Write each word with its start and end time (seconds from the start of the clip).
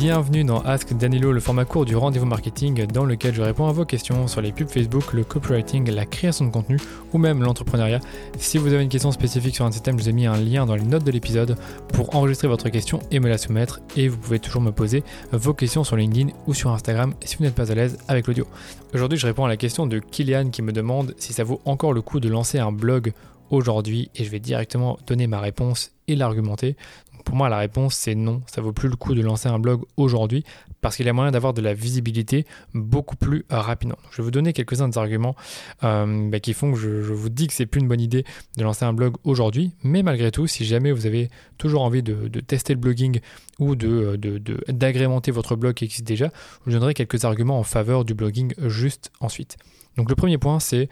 bienvenue 0.00 0.44
dans 0.44 0.62
Ask 0.62 0.94
Danilo, 0.94 1.30
le 1.30 1.40
format 1.40 1.66
court 1.66 1.84
du 1.84 1.94
rendez-vous 1.94 2.24
marketing 2.24 2.86
dans 2.86 3.04
lequel 3.04 3.34
je 3.34 3.42
réponds 3.42 3.66
à 3.66 3.72
vos 3.72 3.84
questions 3.84 4.28
sur 4.28 4.40
les 4.40 4.50
pubs 4.50 4.70
Facebook, 4.70 5.12
le 5.12 5.24
copywriting, 5.24 5.90
la 5.90 6.06
création 6.06 6.46
de 6.46 6.50
contenu 6.50 6.78
ou 7.12 7.18
même 7.18 7.42
l'entrepreneuriat. 7.42 8.00
Si 8.38 8.56
vous 8.56 8.72
avez 8.72 8.82
une 8.82 8.88
question 8.88 9.12
spécifique 9.12 9.54
sur 9.54 9.66
un 9.66 9.70
système, 9.70 9.98
je 9.98 10.04
vous 10.04 10.08
ai 10.08 10.14
mis 10.14 10.24
un 10.24 10.38
lien 10.38 10.64
dans 10.64 10.74
les 10.74 10.84
notes 10.84 11.04
de 11.04 11.10
l'épisode 11.10 11.54
pour 11.92 12.16
enregistrer 12.16 12.48
votre 12.48 12.70
question 12.70 13.00
et 13.10 13.20
me 13.20 13.28
la 13.28 13.36
soumettre 13.36 13.80
et 13.94 14.08
vous 14.08 14.16
pouvez 14.16 14.38
toujours 14.38 14.62
me 14.62 14.72
poser 14.72 15.04
vos 15.32 15.52
questions 15.52 15.84
sur 15.84 15.96
LinkedIn 15.96 16.30
ou 16.46 16.54
sur 16.54 16.70
Instagram 16.70 17.12
si 17.22 17.36
vous 17.36 17.44
n'êtes 17.44 17.54
pas 17.54 17.70
à 17.70 17.74
l'aise 17.74 17.98
avec 18.08 18.26
l'audio. 18.26 18.46
Aujourd'hui, 18.94 19.18
je 19.18 19.26
réponds 19.26 19.44
à 19.44 19.48
la 19.48 19.58
question 19.58 19.86
de 19.86 19.98
Kylian 19.98 20.48
qui 20.48 20.62
me 20.62 20.72
demande 20.72 21.14
si 21.18 21.34
ça 21.34 21.44
vaut 21.44 21.60
encore 21.66 21.92
le 21.92 22.00
coup 22.00 22.20
de 22.20 22.28
lancer 22.30 22.58
un 22.58 22.72
blog 22.72 23.12
aujourd'hui 23.50 24.10
et 24.14 24.24
je 24.24 24.30
vais 24.30 24.40
directement 24.40 24.98
donner 25.06 25.26
ma 25.26 25.40
réponse 25.40 25.92
et 26.08 26.16
l'argumenter. 26.16 26.76
Pour 27.30 27.36
moi, 27.36 27.48
la 27.48 27.58
réponse 27.58 27.94
c'est 27.94 28.16
non. 28.16 28.42
Ça 28.48 28.60
vaut 28.60 28.72
plus 28.72 28.88
le 28.88 28.96
coup 28.96 29.14
de 29.14 29.22
lancer 29.22 29.48
un 29.48 29.60
blog 29.60 29.82
aujourd'hui 29.96 30.42
parce 30.80 30.96
qu'il 30.96 31.06
y 31.06 31.08
a 31.08 31.12
moyen 31.12 31.30
d'avoir 31.30 31.54
de 31.54 31.62
la 31.62 31.74
visibilité 31.74 32.44
beaucoup 32.74 33.14
plus 33.14 33.44
euh, 33.52 33.60
rapidement. 33.60 33.98
je 34.10 34.16
vais 34.16 34.24
vous 34.24 34.32
donner 34.32 34.52
quelques-uns 34.52 34.88
des 34.88 34.98
arguments 34.98 35.36
euh, 35.84 36.28
bah, 36.28 36.40
qui 36.40 36.54
font 36.54 36.72
que 36.72 36.76
je, 36.76 36.88
vous 36.88 37.28
dis 37.28 37.46
que 37.46 37.52
c'est 37.52 37.66
plus 37.66 37.80
une 37.80 37.86
bonne 37.86 38.00
idée 38.00 38.24
de 38.56 38.64
lancer 38.64 38.84
un 38.84 38.92
blog 38.92 39.14
aujourd'hui. 39.22 39.70
Mais 39.84 40.02
malgré 40.02 40.32
tout, 40.32 40.48
si 40.48 40.64
jamais 40.64 40.90
vous 40.90 41.06
avez 41.06 41.30
toujours 41.56 41.82
envie 41.82 42.02
de, 42.02 42.26
tester 42.40 42.74
le 42.74 42.80
blogging 42.80 43.20
ou 43.60 43.76
d'agrémenter 43.76 44.18
de, 44.18 44.38
de, 44.38 44.64
d'agrémenter 44.72 45.30
votre 45.30 45.54
blog 45.54 45.74
qui 45.74 45.84
existe 45.84 46.08
déjà, 46.08 46.32
je 46.32 46.64
vous 46.64 46.72
donnerai 46.72 46.94
quelques 46.94 47.24
arguments 47.24 47.60
en 47.60 47.64
faveur 47.64 48.04
du 48.04 48.14
blogging 48.14 48.54
juste 48.66 49.12
ensuite. 49.20 49.56
Donc 49.96 50.08
le 50.08 50.16
premier 50.16 50.38
point, 50.38 50.58
c'est 50.58 50.88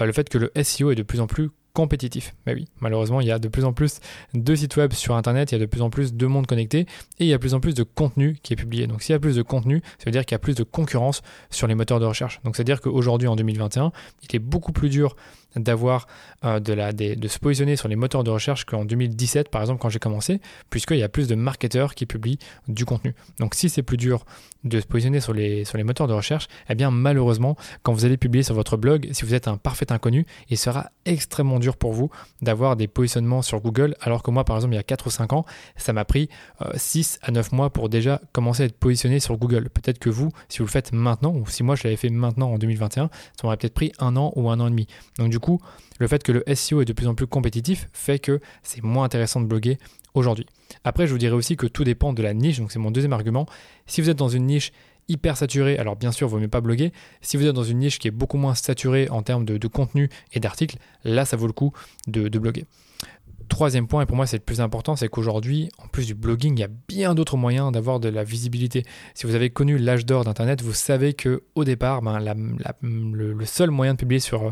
euh, 0.00 0.06
le 0.06 0.12
fait 0.12 0.30
que 0.30 0.38
le 0.38 0.50
SEO 0.62 0.90
est 0.90 0.94
de 0.94 1.02
plus 1.02 1.20
en 1.20 1.26
plus 1.26 1.50
compétitif. 1.72 2.34
Mais 2.46 2.54
oui, 2.54 2.68
malheureusement, 2.80 3.20
il 3.20 3.26
y 3.26 3.32
a 3.32 3.38
de 3.38 3.48
plus 3.48 3.64
en 3.64 3.72
plus 3.72 4.00
de 4.34 4.54
sites 4.54 4.76
web 4.76 4.92
sur 4.92 5.16
Internet, 5.16 5.52
il 5.52 5.54
y 5.54 5.56
a 5.56 5.60
de 5.60 5.66
plus 5.66 5.82
en 5.82 5.90
plus 5.90 6.14
de 6.14 6.26
monde 6.26 6.46
connecté 6.46 6.80
et 6.80 6.86
il 7.24 7.26
y 7.26 7.32
a 7.32 7.36
de 7.36 7.40
plus 7.40 7.54
en 7.54 7.60
plus 7.60 7.74
de 7.74 7.82
contenu 7.82 8.36
qui 8.42 8.52
est 8.52 8.56
publié. 8.56 8.86
Donc 8.86 9.02
s'il 9.02 9.12
y 9.12 9.16
a 9.16 9.20
plus 9.20 9.36
de 9.36 9.42
contenu, 9.42 9.82
ça 9.98 10.04
veut 10.06 10.10
dire 10.10 10.24
qu'il 10.24 10.34
y 10.34 10.36
a 10.36 10.40
plus 10.40 10.54
de 10.54 10.64
concurrence 10.64 11.22
sur 11.50 11.66
les 11.66 11.74
moteurs 11.74 12.00
de 12.00 12.06
recherche. 12.06 12.40
Donc 12.44 12.56
c'est-à-dire 12.56 12.80
qu'aujourd'hui, 12.80 13.28
en 13.28 13.36
2021, 13.36 13.92
il 14.22 14.36
est 14.36 14.38
beaucoup 14.38 14.72
plus 14.72 14.88
dur 14.88 15.16
d'avoir 15.56 16.06
euh, 16.44 16.60
de, 16.60 16.72
la, 16.72 16.92
de 16.92 17.28
se 17.28 17.38
positionner 17.38 17.76
sur 17.76 17.88
les 17.88 17.96
moteurs 17.96 18.24
de 18.24 18.30
recherche 18.30 18.64
qu'en 18.64 18.84
2017 18.84 19.48
par 19.48 19.60
exemple 19.60 19.80
quand 19.80 19.88
j'ai 19.88 19.98
commencé 19.98 20.40
puisqu'il 20.70 20.98
y 20.98 21.02
a 21.02 21.08
plus 21.08 21.28
de 21.28 21.34
marketeurs 21.34 21.94
qui 21.94 22.06
publient 22.06 22.38
du 22.68 22.84
contenu. 22.84 23.14
Donc 23.38 23.54
si 23.54 23.68
c'est 23.68 23.82
plus 23.82 23.96
dur 23.96 24.24
de 24.64 24.80
se 24.80 24.86
positionner 24.86 25.20
sur 25.20 25.32
les, 25.32 25.64
sur 25.64 25.76
les 25.76 25.84
moteurs 25.84 26.06
de 26.06 26.12
recherche 26.12 26.46
eh 26.68 26.74
bien 26.74 26.90
malheureusement 26.90 27.56
quand 27.82 27.92
vous 27.92 28.04
allez 28.04 28.16
publier 28.16 28.42
sur 28.42 28.54
votre 28.54 28.76
blog 28.76 29.08
si 29.12 29.24
vous 29.24 29.34
êtes 29.34 29.48
un 29.48 29.56
parfait 29.56 29.90
inconnu 29.90 30.26
il 30.48 30.58
sera 30.58 30.90
extrêmement 31.04 31.58
dur 31.58 31.76
pour 31.76 31.92
vous 31.92 32.10
d'avoir 32.42 32.76
des 32.76 32.86
positionnements 32.86 33.42
sur 33.42 33.60
Google 33.60 33.96
alors 34.00 34.22
que 34.22 34.30
moi 34.30 34.44
par 34.44 34.56
exemple 34.56 34.74
il 34.74 34.76
y 34.76 34.80
a 34.80 34.84
4 34.84 35.06
ou 35.06 35.10
5 35.10 35.32
ans 35.32 35.44
ça 35.76 35.92
m'a 35.92 36.04
pris 36.04 36.28
6 36.74 37.18
euh, 37.22 37.28
à 37.28 37.30
9 37.32 37.52
mois 37.52 37.70
pour 37.70 37.88
déjà 37.88 38.20
commencer 38.32 38.62
à 38.62 38.66
être 38.66 38.78
positionné 38.78 39.20
sur 39.20 39.36
Google. 39.36 39.68
Peut-être 39.70 39.98
que 39.98 40.10
vous 40.10 40.30
si 40.48 40.58
vous 40.58 40.64
le 40.64 40.70
faites 40.70 40.92
maintenant 40.92 41.34
ou 41.34 41.46
si 41.48 41.62
moi 41.62 41.74
je 41.74 41.84
l'avais 41.84 41.96
fait 41.96 42.10
maintenant 42.10 42.52
en 42.52 42.58
2021 42.58 43.10
ça 43.12 43.42
m'aurait 43.42 43.56
peut-être 43.56 43.74
pris 43.74 43.92
un 43.98 44.16
an 44.16 44.32
ou 44.36 44.50
un 44.50 44.60
an 44.60 44.66
et 44.66 44.70
demi. 44.70 44.86
Donc 45.18 45.30
du 45.30 45.38
coup, 45.42 45.60
le 45.98 46.08
fait 46.08 46.22
que 46.22 46.32
le 46.32 46.42
SEO 46.54 46.80
est 46.80 46.86
de 46.86 46.94
plus 46.94 47.06
en 47.06 47.14
plus 47.14 47.26
compétitif 47.26 47.88
fait 47.92 48.18
que 48.18 48.40
c'est 48.62 48.82
moins 48.82 49.04
intéressant 49.04 49.42
de 49.42 49.46
bloguer 49.46 49.78
aujourd'hui. 50.14 50.46
Après, 50.84 51.06
je 51.06 51.12
vous 51.12 51.18
dirais 51.18 51.34
aussi 51.34 51.56
que 51.56 51.66
tout 51.66 51.84
dépend 51.84 52.14
de 52.14 52.22
la 52.22 52.32
niche, 52.32 52.58
donc 52.58 52.72
c'est 52.72 52.78
mon 52.78 52.90
deuxième 52.90 53.12
argument. 53.12 53.46
Si 53.86 54.00
vous 54.00 54.08
êtes 54.08 54.16
dans 54.16 54.28
une 54.28 54.46
niche 54.46 54.72
hyper 55.08 55.36
saturée, 55.36 55.76
alors 55.76 55.96
bien 55.96 56.12
sûr, 56.12 56.28
vous 56.28 56.40
ne 56.40 56.46
pas 56.46 56.62
bloguer. 56.62 56.92
Si 57.20 57.36
vous 57.36 57.46
êtes 57.46 57.54
dans 57.54 57.62
une 57.62 57.78
niche 57.78 57.98
qui 57.98 58.08
est 58.08 58.12
beaucoup 58.12 58.38
moins 58.38 58.54
saturée 58.54 59.08
en 59.10 59.22
termes 59.22 59.44
de, 59.44 59.68
contenu 59.68 60.08
et 60.32 60.40
d'articles, 60.40 60.78
là, 61.04 61.24
ça 61.26 61.36
vaut 61.36 61.46
le 61.46 61.52
coup 61.52 61.72
de 62.06 62.38
bloguer. 62.38 62.64
Troisième 63.52 63.86
point, 63.86 64.00
et 64.00 64.06
pour 64.06 64.16
moi 64.16 64.26
c'est 64.26 64.38
le 64.38 64.42
plus 64.42 64.62
important, 64.62 64.96
c'est 64.96 65.08
qu'aujourd'hui, 65.08 65.68
en 65.76 65.86
plus 65.86 66.06
du 66.06 66.14
blogging, 66.14 66.56
il 66.56 66.60
y 66.60 66.64
a 66.64 66.70
bien 66.88 67.14
d'autres 67.14 67.36
moyens 67.36 67.70
d'avoir 67.70 68.00
de 68.00 68.08
la 68.08 68.24
visibilité. 68.24 68.82
Si 69.12 69.26
vous 69.26 69.34
avez 69.34 69.50
connu 69.50 69.76
l'âge 69.76 70.06
d'or 70.06 70.24
d'Internet, 70.24 70.62
vous 70.62 70.72
savez 70.72 71.12
que 71.12 71.42
au 71.54 71.64
départ, 71.64 72.00
ben, 72.00 72.18
le, 72.80 73.44
seul 73.44 73.70
moyen 73.70 73.92
de 73.92 73.98
publier 73.98 74.20
sur 74.20 74.42
euh, 74.42 74.50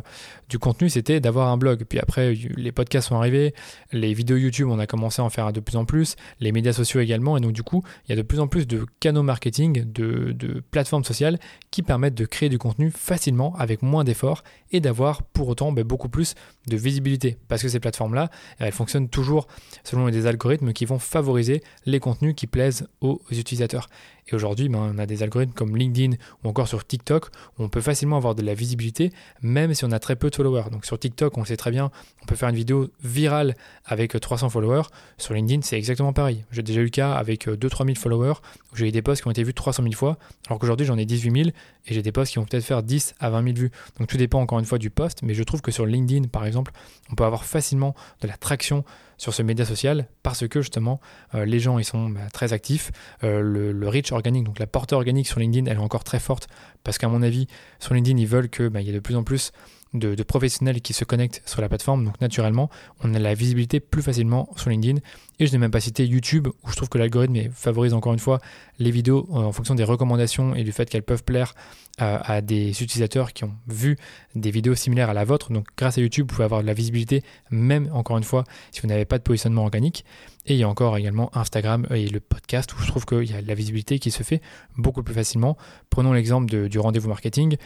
du 0.50 0.58
contenu, 0.58 0.90
c'était 0.90 1.18
d'avoir 1.18 1.48
un 1.48 1.56
blog. 1.56 1.84
Puis 1.88 1.98
après, 1.98 2.34
les 2.34 2.72
podcasts 2.72 3.08
sont 3.08 3.16
arrivés, 3.16 3.54
les 3.90 4.12
vidéos 4.12 4.36
YouTube, 4.36 4.68
on 4.70 4.78
a 4.78 4.86
commencé 4.86 5.22
à 5.22 5.24
en 5.24 5.30
faire 5.30 5.50
de 5.50 5.60
plus 5.60 5.78
en 5.78 5.86
plus, 5.86 6.16
les 6.38 6.52
médias 6.52 6.74
sociaux 6.74 7.00
également, 7.00 7.38
et 7.38 7.40
donc 7.40 7.52
du 7.52 7.62
coup, 7.62 7.82
il 8.04 8.10
y 8.10 8.12
a 8.12 8.16
de 8.16 8.22
plus 8.22 8.38
en 8.38 8.48
plus 8.48 8.66
de 8.66 8.84
canaux 9.00 9.22
marketing, 9.22 9.90
de, 9.90 10.32
de 10.32 10.62
plateformes 10.70 11.04
sociales 11.04 11.38
qui 11.70 11.80
permettent 11.80 12.16
de 12.16 12.26
créer 12.26 12.50
du 12.50 12.58
contenu 12.58 12.90
facilement 12.90 13.54
avec 13.56 13.80
moins 13.80 14.04
d'efforts 14.04 14.44
et 14.72 14.80
d'avoir 14.80 15.22
pour 15.22 15.48
autant 15.48 15.72
ben, 15.72 15.84
beaucoup 15.84 16.10
plus 16.10 16.34
de 16.68 16.76
visibilité. 16.76 17.38
Parce 17.48 17.62
que 17.62 17.68
ces 17.68 17.80
plateformes-là, 17.80 18.28
elles 18.58 18.72
fonctionnent 18.72 18.89
toujours 19.10 19.46
selon 19.84 20.08
des 20.08 20.26
algorithmes 20.26 20.72
qui 20.72 20.84
vont 20.84 20.98
favoriser 20.98 21.62
les 21.86 22.00
contenus 22.00 22.34
qui 22.34 22.46
plaisent 22.46 22.88
aux 23.00 23.20
utilisateurs. 23.30 23.88
Et 24.30 24.34
aujourd'hui, 24.34 24.68
ben, 24.68 24.92
on 24.94 24.98
a 24.98 25.06
des 25.06 25.22
algorithmes 25.22 25.52
comme 25.52 25.76
LinkedIn 25.76 26.16
ou 26.44 26.48
encore 26.48 26.68
sur 26.68 26.86
TikTok 26.86 27.26
où 27.58 27.64
on 27.64 27.68
peut 27.68 27.80
facilement 27.80 28.16
avoir 28.16 28.34
de 28.34 28.42
la 28.42 28.54
visibilité 28.54 29.12
même 29.42 29.74
si 29.74 29.84
on 29.84 29.90
a 29.90 29.98
très 29.98 30.16
peu 30.16 30.30
de 30.30 30.36
followers. 30.36 30.70
Donc 30.70 30.86
sur 30.86 30.98
TikTok, 30.98 31.36
on 31.36 31.44
sait 31.44 31.56
très 31.56 31.70
bien, 31.70 31.90
on 32.22 32.26
peut 32.26 32.36
faire 32.36 32.48
une 32.48 32.56
vidéo 32.56 32.90
virale 33.02 33.56
avec 33.84 34.18
300 34.18 34.50
followers. 34.50 34.84
Sur 35.18 35.34
LinkedIn, 35.34 35.62
c'est 35.62 35.76
exactement 35.76 36.12
pareil. 36.12 36.44
J'ai 36.52 36.62
déjà 36.62 36.80
eu 36.80 36.84
le 36.84 36.90
cas 36.90 37.12
avec 37.12 37.48
2-3 37.48 37.86
000 37.86 37.94
followers 37.96 38.40
où 38.72 38.76
j'ai 38.76 38.88
eu 38.88 38.92
des 38.92 39.02
posts 39.02 39.22
qui 39.22 39.28
ont 39.28 39.32
été 39.32 39.42
vus 39.42 39.54
300 39.54 39.82
000 39.82 39.94
fois 39.94 40.16
alors 40.46 40.58
qu'aujourd'hui 40.58 40.86
j'en 40.86 40.96
ai 40.96 41.04
18 41.04 41.44
000 41.44 41.50
et 41.86 41.94
j'ai 41.94 42.02
des 42.02 42.12
posts 42.12 42.32
qui 42.32 42.38
vont 42.38 42.44
peut-être 42.44 42.64
faire 42.64 42.82
10 42.82 43.14
à 43.18 43.30
20 43.30 43.42
000 43.42 43.56
vues. 43.56 43.70
Donc 43.98 44.08
tout 44.08 44.16
dépend 44.16 44.40
encore 44.40 44.58
une 44.58 44.64
fois 44.64 44.78
du 44.78 44.90
post, 44.90 45.22
mais 45.22 45.34
je 45.34 45.42
trouve 45.42 45.60
que 45.60 45.72
sur 45.72 45.86
LinkedIn 45.86 46.28
par 46.28 46.46
exemple, 46.46 46.72
on 47.10 47.14
peut 47.14 47.24
avoir 47.24 47.44
facilement 47.44 47.94
de 48.20 48.28
la 48.28 48.36
traction 48.36 48.69
Merci 48.70 48.84
sur 49.20 49.34
ce 49.34 49.42
média 49.42 49.66
social 49.66 50.08
parce 50.22 50.48
que 50.48 50.62
justement 50.62 50.98
euh, 51.34 51.44
les 51.44 51.60
gens 51.60 51.78
ils 51.78 51.84
sont 51.84 52.08
bah, 52.08 52.20
très 52.32 52.54
actifs. 52.54 52.90
Euh, 53.22 53.40
le, 53.42 53.88
reach 53.88 54.12
organique, 54.12 54.44
donc 54.44 54.58
la 54.58 54.66
portée 54.66 54.94
organique 54.94 55.28
sur 55.28 55.38
LinkedIn, 55.38 55.70
elle 55.70 55.76
est 55.76 55.80
encore 55.80 56.04
très 56.04 56.18
forte 56.18 56.48
parce 56.84 56.96
qu'à 56.96 57.08
mon 57.08 57.20
avis 57.22 57.46
sur 57.80 57.92
LinkedIn 57.92 58.18
ils 58.18 58.26
veulent 58.26 58.48
que 58.48 58.68
bah, 58.68 58.80
y 58.80 58.88
ait 58.88 58.94
de 58.94 58.98
plus 58.98 59.16
en 59.16 59.22
plus 59.22 59.52
de, 59.92 60.22
professionnels 60.22 60.80
qui 60.80 60.92
se 60.92 61.04
connectent 61.04 61.42
sur 61.44 61.60
la 61.60 61.68
plateforme. 61.68 62.04
Donc 62.04 62.20
naturellement, 62.20 62.70
on 63.02 63.12
a 63.12 63.18
la 63.18 63.34
visibilité 63.34 63.80
plus 63.80 64.02
facilement 64.02 64.48
sur 64.56 64.70
LinkedIn. 64.70 65.00
Et 65.40 65.46
je 65.46 65.52
n'ai 65.52 65.58
même 65.58 65.70
pas 65.70 65.80
cité 65.80 66.06
YouTube, 66.06 66.46
où 66.46 66.70
je 66.70 66.76
trouve 66.76 66.88
que 66.88 66.98
l'algorithme 66.98 67.50
favorise 67.52 67.92
encore 67.92 68.12
une 68.12 68.20
fois 68.20 68.38
les 68.78 68.90
vidéos 68.90 69.26
euh, 69.32 69.38
en 69.38 69.52
fonction 69.52 69.74
des 69.74 69.84
recommandations 69.84 70.54
et 70.54 70.64
du 70.64 70.72
fait 70.72 70.88
qu'elles 70.88 71.02
peuvent 71.02 71.24
plaire 71.24 71.54
à 71.98 72.40
des 72.40 72.82
utilisateurs 72.82 73.34
qui 73.34 73.44
ont 73.44 73.54
vu 73.68 73.98
des 74.34 74.50
vidéos 74.50 74.74
similaires 74.74 75.10
à 75.10 75.12
la 75.12 75.24
vôtre. 75.24 75.52
Donc 75.52 75.66
grâce 75.76 75.98
à 75.98 76.00
YouTube, 76.00 76.26
vous 76.30 76.34
pouvez 76.34 76.44
avoir 76.44 76.62
de 76.62 76.66
la 76.66 76.72
visibilité, 76.72 77.22
même 77.50 77.90
encore 77.92 78.16
une 78.16 78.24
fois, 78.24 78.44
si 78.70 78.80
vous 78.80 78.88
n'avez 78.88 79.04
pas 79.10 79.18
de 79.18 79.22
positionnement 79.22 79.62
organique. 79.64 80.06
Et 80.46 80.54
il 80.54 80.58
y 80.58 80.62
a 80.62 80.68
encore 80.68 80.96
également 80.96 81.30
Instagram 81.36 81.86
et 81.90 82.08
le 82.08 82.18
podcast, 82.18 82.72
où 82.74 82.82
je 82.82 82.86
trouve 82.86 83.04
qu'il 83.04 83.30
y 83.30 83.34
a 83.34 83.42
de 83.42 83.48
la 83.48 83.54
visibilité 83.54 83.98
qui 83.98 84.10
se 84.10 84.22
fait 84.22 84.40
beaucoup 84.78 85.02
plus 85.02 85.14
facilement. 85.14 85.56
Prenons 85.90 86.12
l'exemple 86.12 86.68
du 86.68 86.78
rendez-vous 86.78 87.08
marketing. 87.08 87.56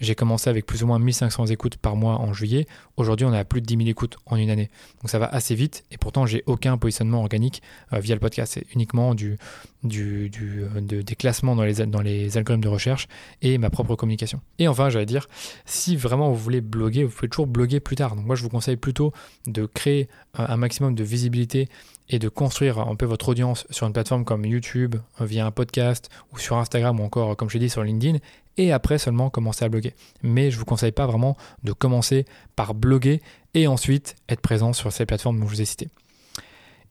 J'ai 0.00 0.16
commencé 0.16 0.50
avec 0.50 0.66
plus 0.66 0.82
ou 0.82 0.88
moins 0.88 0.98
1500 0.98 1.46
écoutes 1.46 1.76
par 1.76 1.94
mois 1.94 2.16
en 2.16 2.32
juillet. 2.32 2.66
Aujourd'hui, 2.96 3.26
on 3.26 3.32
à 3.32 3.44
plus 3.44 3.60
de 3.60 3.66
10 3.66 3.76
000 3.76 3.88
écoutes 3.88 4.16
en 4.26 4.36
une 4.36 4.50
année. 4.50 4.68
Donc 5.00 5.10
ça 5.10 5.20
va 5.20 5.26
assez 5.26 5.54
vite 5.54 5.84
et 5.92 5.98
pourtant, 5.98 6.26
j'ai 6.26 6.42
aucun 6.46 6.76
positionnement 6.76 7.20
organique 7.20 7.62
euh, 7.92 8.00
via 8.00 8.14
le 8.14 8.20
podcast. 8.20 8.54
C'est 8.54 8.66
uniquement 8.74 9.14
du, 9.14 9.38
du, 9.84 10.30
euh, 10.42 10.80
des 10.80 11.14
classements 11.14 11.54
dans 11.54 11.62
les, 11.62 11.86
dans 11.86 12.02
les 12.02 12.36
algorithmes 12.36 12.64
de 12.64 12.68
recherche 12.68 13.06
et 13.40 13.56
ma 13.58 13.70
propre 13.70 13.94
communication. 13.94 14.40
Et 14.58 14.66
enfin, 14.66 14.90
j'allais 14.90 15.06
dire, 15.06 15.28
si 15.64 15.96
vraiment 15.96 16.30
vous 16.30 16.38
voulez 16.38 16.60
bloguer, 16.60 17.04
vous 17.04 17.12
pouvez 17.14 17.28
toujours 17.28 17.46
bloguer 17.46 17.78
plus 17.78 17.96
tard. 17.96 18.16
Donc 18.16 18.26
moi, 18.26 18.34
je 18.34 18.42
vous 18.42 18.50
conseille 18.50 18.76
plutôt 18.76 19.12
de 19.46 19.66
créer 19.66 20.08
un 20.34 20.56
maximum 20.56 20.96
de 20.96 21.04
visibilité 21.04 21.68
et 22.08 22.18
de 22.18 22.23
construire 22.28 22.78
un 22.78 22.94
peu 22.94 23.06
votre 23.06 23.28
audience 23.28 23.66
sur 23.70 23.86
une 23.86 23.92
plateforme 23.92 24.24
comme 24.24 24.44
YouTube, 24.44 24.96
euh, 25.20 25.24
via 25.24 25.46
un 25.46 25.50
podcast 25.50 26.08
ou 26.32 26.38
sur 26.38 26.56
Instagram 26.56 27.00
ou 27.00 27.04
encore, 27.04 27.36
comme 27.36 27.48
je 27.48 27.54
l'ai 27.54 27.64
dit, 27.64 27.70
sur 27.70 27.82
LinkedIn, 27.82 28.18
et 28.56 28.72
après 28.72 28.98
seulement 28.98 29.30
commencer 29.30 29.64
à 29.64 29.68
bloguer. 29.68 29.94
Mais 30.22 30.50
je 30.50 30.58
vous 30.58 30.64
conseille 30.64 30.92
pas 30.92 31.06
vraiment 31.06 31.36
de 31.62 31.72
commencer 31.72 32.24
par 32.56 32.74
bloguer 32.74 33.20
et 33.54 33.66
ensuite 33.66 34.16
être 34.28 34.40
présent 34.40 34.72
sur 34.72 34.92
ces 34.92 35.06
plateformes 35.06 35.40
dont 35.40 35.46
je 35.46 35.54
vous 35.54 35.62
ai 35.62 35.66
citées. 35.66 35.88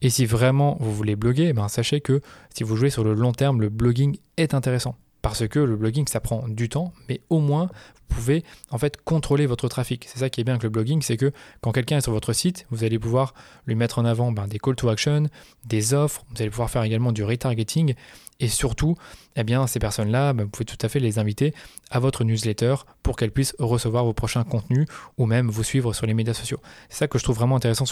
Et 0.02 0.10
si 0.10 0.26
vraiment 0.26 0.78
vous 0.80 0.94
voulez 0.94 1.16
bloguer, 1.16 1.54
ben 1.54 1.70
sachez 1.70 2.02
que 2.02 2.22
si 2.54 2.64
vous 2.64 2.76
jouez 2.76 2.90
sur 2.90 3.04
le 3.04 3.14
long 3.14 3.32
terme, 3.32 3.62
le 3.62 3.70
blogging 3.70 4.18
est 4.36 4.54
intéressant. 4.54 4.96
Parce 5.24 5.48
que 5.48 5.58
le 5.58 5.78
blogging, 5.78 6.06
ça 6.06 6.20
prend 6.20 6.48
du 6.50 6.68
temps, 6.68 6.94
mais 7.08 7.22
au 7.30 7.40
moins, 7.40 7.70
vous 8.10 8.16
pouvez 8.16 8.44
en 8.72 8.78
fait 8.78 9.02
contrôler 9.04 9.46
votre 9.46 9.70
trafic. 9.70 10.06
C'est 10.08 10.20
ça 10.20 10.30
qui 10.30 10.42
est 10.42 10.44
bien 10.44 10.56
avec 10.56 10.64
le 10.64 10.70
blogging, 10.70 11.02
c'est 11.02 11.16
que 11.16 11.32
quand 11.62 11.72
quelqu'un 11.72 11.98
est 11.98 12.02
sur 12.02 12.12
votre 12.12 12.34
site, 12.34 12.68
vous 12.72 12.84
allez 12.84 13.00
pouvoir 13.00 13.34
lui 13.66 13.74
mettre 13.74 14.00
en 14.00 14.06
avant 14.06 14.34
ben, 14.34 14.48
des 14.48 14.60
call 14.60 14.76
to 14.76 14.90
action, 14.90 15.30
des 15.64 15.94
offres, 15.94 16.26
vous 16.30 16.42
allez 16.42 16.52
pouvoir 16.52 16.70
faire 16.70 16.84
également 16.84 17.14
du 17.14 17.24
retargeting 17.24 17.96
et 18.44 18.50
surtout, 18.50 18.96
eh 19.38 19.46
bien, 19.46 19.68
ces 19.68 19.80
personnes-là, 19.80 20.34
bah, 20.34 20.44
vous 20.44 20.50
pouvez 20.50 20.66
tout 20.66 20.78
à 20.82 20.90
fait 20.90 21.00
les 21.00 21.18
inviter 21.18 21.54
à 21.90 22.00
votre 22.00 22.26
newsletter 22.26 22.76
pour 23.02 23.16
qu'elles 23.16 23.32
puissent 23.32 23.56
recevoir 23.58 24.04
vos 24.04 24.12
prochains 24.12 24.44
contenus 24.44 24.86
ou 25.18 25.26
même 25.26 25.50
vous 25.50 25.64
suivre 25.64 25.94
sur 25.94 26.06
les 26.06 26.14
médias 26.14 26.34
sociaux. 26.34 26.60
C'est 26.90 26.98
ça 26.98 27.08
que 27.08 27.18
je 27.18 27.24
trouve 27.24 27.38
vraiment 27.38 27.56
intéressant 27.56 27.86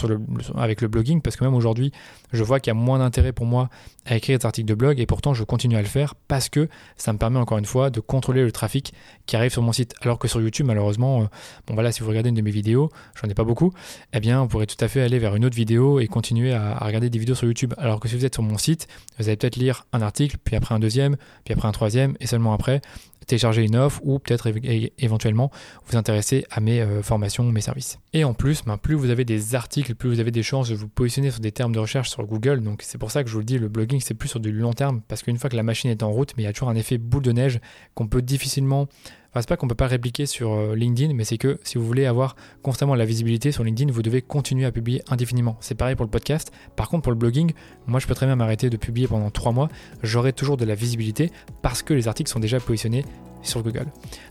avec 0.56 0.82
le 0.82 0.88
blogging 0.88 1.22
parce 1.22 1.36
que 1.36 1.44
même 1.44 1.54
aujourd'hui, 1.54 1.90
je 2.32 2.44
vois 2.44 2.60
qu'il 2.60 2.70
y 2.70 2.76
a 2.76 2.78
moins 2.78 2.98
d'intérêt 2.98 3.32
pour 3.32 3.46
moi 3.46 3.70
à 4.04 4.14
écrire 4.14 4.38
des 4.38 4.44
articles 4.44 4.68
de 4.68 4.74
blog 4.74 5.00
et 5.00 5.06
pourtant 5.06 5.32
je 5.32 5.42
continue 5.42 5.76
à 5.76 5.80
le 5.80 5.88
faire 5.88 6.14
parce 6.28 6.50
que 6.50 6.68
ça 6.98 7.14
me 7.14 7.18
permet 7.18 7.38
encore 7.38 7.56
une 7.56 7.64
fois 7.64 7.88
de 7.88 8.00
contrôler 8.00 8.42
le 8.42 8.52
trafic 8.52 8.92
qui 9.24 9.34
arrive 9.34 9.52
sur 9.52 9.62
mon 9.62 9.72
site. 9.72 9.94
Alors 10.02 10.18
que 10.18 10.28
sur 10.28 10.42
YouTube, 10.42 10.66
malheureusement, 10.66 11.22
euh, 11.22 11.26
bon 11.66 11.72
voilà, 11.72 11.92
si 11.92 12.02
vous 12.02 12.08
regardez 12.10 12.28
une 12.28 12.34
de 12.34 12.42
mes 12.42 12.50
vidéos, 12.50 12.90
j'en 13.14 13.28
ai 13.30 13.34
pas 13.34 13.44
beaucoup, 13.44 13.72
eh 14.12 14.20
bien, 14.20 14.42
vous 14.42 14.48
pourrez 14.48 14.66
tout 14.66 14.84
à 14.84 14.88
fait 14.88 15.00
aller 15.00 15.18
vers 15.18 15.34
une 15.34 15.46
autre 15.46 15.56
vidéo 15.56 15.98
et 15.98 16.08
continuer 16.08 16.52
à, 16.52 16.76
à 16.76 16.84
regarder 16.84 17.08
des 17.08 17.18
vidéos 17.18 17.36
sur 17.36 17.46
YouTube. 17.46 17.72
Alors 17.78 18.00
que 18.00 18.08
si 18.08 18.16
vous 18.16 18.26
êtes 18.26 18.34
sur 18.34 18.42
mon 18.42 18.58
site, 18.58 18.86
vous 19.18 19.28
allez 19.28 19.36
peut-être 19.38 19.56
lire 19.56 19.86
un 19.92 20.02
article 20.02 20.36
puis 20.44 20.56
après 20.56 20.74
un 20.74 20.78
deuxième, 20.78 21.16
puis 21.44 21.54
après 21.54 21.68
un 21.68 21.72
troisième, 21.72 22.14
et 22.20 22.26
seulement 22.26 22.52
après 22.52 22.80
télécharger 23.26 23.62
une 23.62 23.76
offre 23.76 24.00
ou 24.04 24.18
peut-être 24.18 24.50
éventuellement 24.98 25.50
vous 25.86 25.96
intéresser 25.96 26.44
à 26.50 26.60
mes 26.60 26.80
euh, 26.80 27.02
formations, 27.02 27.44
mes 27.44 27.60
services. 27.60 27.98
Et 28.12 28.24
en 28.24 28.34
plus, 28.34 28.62
ben, 28.64 28.76
plus 28.76 28.94
vous 28.94 29.10
avez 29.10 29.24
des 29.24 29.54
articles, 29.54 29.94
plus 29.94 30.08
vous 30.08 30.20
avez 30.20 30.30
des 30.30 30.42
chances 30.42 30.68
de 30.68 30.74
vous 30.74 30.88
positionner 30.88 31.30
sur 31.30 31.40
des 31.40 31.52
termes 31.52 31.72
de 31.72 31.78
recherche 31.78 32.10
sur 32.10 32.24
Google. 32.26 32.62
Donc 32.62 32.82
c'est 32.82 32.98
pour 32.98 33.10
ça 33.10 33.22
que 33.22 33.28
je 33.28 33.34
vous 33.34 33.40
le 33.40 33.44
dis, 33.44 33.58
le 33.58 33.68
blogging 33.68 34.00
c'est 34.00 34.14
plus 34.14 34.28
sur 34.28 34.40
du 34.40 34.52
long 34.52 34.72
terme 34.72 35.02
parce 35.08 35.22
qu'une 35.22 35.38
fois 35.38 35.50
que 35.50 35.56
la 35.56 35.62
machine 35.62 35.90
est 35.90 36.02
en 36.02 36.10
route, 36.10 36.32
mais 36.36 36.42
il 36.42 36.46
y 36.46 36.48
a 36.48 36.52
toujours 36.52 36.68
un 36.68 36.74
effet 36.74 36.98
boule 36.98 37.22
de 37.22 37.32
neige 37.32 37.60
qu'on 37.94 38.06
peut 38.06 38.22
difficilement 38.22 38.88
Enfin, 39.32 39.40
c'est 39.40 39.48
pas 39.48 39.56
qu'on 39.56 39.66
peut 39.66 39.74
pas 39.74 39.86
répliquer 39.86 40.26
sur 40.26 40.52
euh, 40.52 40.76
LinkedIn, 40.76 41.14
mais 41.14 41.24
c'est 41.24 41.38
que 41.38 41.58
si 41.64 41.78
vous 41.78 41.86
voulez 41.86 42.04
avoir 42.04 42.36
constamment 42.60 42.94
la 42.94 43.06
visibilité 43.06 43.50
sur 43.50 43.64
LinkedIn, 43.64 43.90
vous 43.90 44.02
devez 44.02 44.20
continuer 44.20 44.66
à 44.66 44.72
publier 44.72 45.02
indéfiniment. 45.08 45.56
C'est 45.60 45.74
pareil 45.74 45.96
pour 45.96 46.04
le 46.04 46.10
podcast. 46.10 46.52
Par 46.76 46.90
contre, 46.90 47.04
pour 47.04 47.12
le 47.12 47.18
blogging, 47.18 47.52
moi 47.86 47.98
je 47.98 48.06
peux 48.06 48.14
très 48.14 48.26
bien 48.26 48.36
m'arrêter 48.36 48.68
de 48.68 48.76
publier 48.76 49.08
pendant 49.08 49.30
3 49.30 49.52
mois. 49.52 49.70
J'aurai 50.02 50.34
toujours 50.34 50.58
de 50.58 50.66
la 50.66 50.74
visibilité 50.74 51.32
parce 51.62 51.82
que 51.82 51.94
les 51.94 52.08
articles 52.08 52.30
sont 52.30 52.40
déjà 52.40 52.60
positionnés 52.60 53.06
sur 53.42 53.62
Google. 53.62 53.86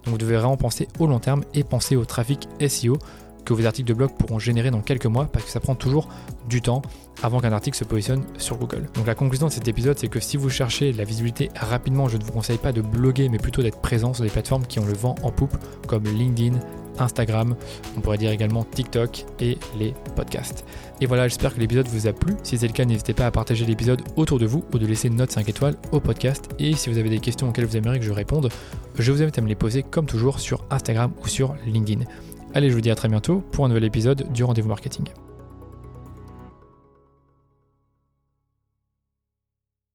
Donc 0.05 0.09
vous 0.13 0.17
devez 0.19 0.35
vraiment 0.35 0.55
penser 0.55 0.87
au 0.99 1.07
long 1.07 1.19
terme 1.19 1.43
et 1.55 1.63
penser 1.63 1.95
au 1.95 2.05
trafic 2.05 2.47
SEO 2.67 2.99
que 3.45 3.53
vos 3.53 3.65
articles 3.65 3.87
de 3.87 3.93
blog 3.93 4.11
pourront 4.17 4.39
générer 4.39 4.71
dans 4.71 4.81
quelques 4.81 5.05
mois 5.05 5.25
parce 5.25 5.45
que 5.45 5.51
ça 5.51 5.59
prend 5.59 5.75
toujours 5.75 6.07
du 6.49 6.61
temps 6.61 6.81
avant 7.23 7.39
qu'un 7.39 7.51
article 7.51 7.77
se 7.77 7.83
positionne 7.83 8.23
sur 8.37 8.57
Google. 8.57 8.87
Donc 8.95 9.07
la 9.07 9.15
conclusion 9.15 9.47
de 9.47 9.51
cet 9.51 9.67
épisode, 9.67 9.97
c'est 9.97 10.07
que 10.07 10.19
si 10.19 10.37
vous 10.37 10.49
cherchez 10.49 10.91
la 10.93 11.03
visibilité 11.03 11.49
rapidement, 11.55 12.07
je 12.07 12.17
ne 12.17 12.23
vous 12.23 12.31
conseille 12.31 12.57
pas 12.57 12.71
de 12.71 12.81
bloguer, 12.81 13.29
mais 13.29 13.37
plutôt 13.37 13.61
d'être 13.61 13.79
présent 13.79 14.13
sur 14.13 14.23
des 14.23 14.29
plateformes 14.29 14.65
qui 14.65 14.79
ont 14.79 14.85
le 14.85 14.93
vent 14.93 15.15
en 15.23 15.31
poupe, 15.31 15.55
comme 15.87 16.03
LinkedIn, 16.03 16.59
Instagram, 16.99 17.55
on 17.97 18.01
pourrait 18.01 18.17
dire 18.17 18.31
également 18.31 18.63
TikTok 18.63 19.25
et 19.39 19.57
les 19.77 19.93
podcasts. 20.15 20.65
Et 20.99 21.05
voilà, 21.05 21.27
j'espère 21.27 21.55
que 21.55 21.59
l'épisode 21.59 21.87
vous 21.87 22.07
a 22.07 22.13
plu. 22.13 22.35
Si 22.43 22.57
c'est 22.57 22.67
le 22.67 22.73
cas, 22.73 22.85
n'hésitez 22.85 23.13
pas 23.13 23.25
à 23.25 23.31
partager 23.31 23.65
l'épisode 23.65 24.01
autour 24.15 24.39
de 24.39 24.45
vous 24.45 24.63
ou 24.73 24.77
de 24.77 24.85
laisser 24.85 25.07
une 25.07 25.15
note 25.15 25.31
5 25.31 25.47
étoiles 25.49 25.75
au 25.91 25.99
podcast. 25.99 26.49
Et 26.59 26.73
si 26.75 26.89
vous 26.89 26.97
avez 26.97 27.09
des 27.09 27.19
questions 27.19 27.49
auxquelles 27.49 27.65
vous 27.65 27.77
aimeriez 27.77 27.99
que 27.99 28.05
je 28.05 28.11
réponde, 28.11 28.49
je 28.97 29.11
vous 29.11 29.21
invite 29.21 29.37
à 29.37 29.41
me 29.41 29.47
les 29.47 29.55
poser 29.55 29.83
comme 29.83 30.05
toujours 30.05 30.39
sur 30.39 30.63
Instagram 30.69 31.11
ou 31.23 31.27
sur 31.27 31.55
LinkedIn. 31.65 32.05
Allez, 32.53 32.69
je 32.69 32.75
vous 32.75 32.81
dis 32.81 32.91
à 32.91 32.95
très 32.95 33.07
bientôt 33.07 33.41
pour 33.51 33.63
un 33.63 33.69
nouvel 33.69 33.85
épisode 33.85 34.29
du 34.33 34.43
Rendez-vous 34.43 34.67
Marketing. 34.67 35.05